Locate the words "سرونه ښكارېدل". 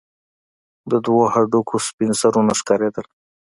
2.21-3.05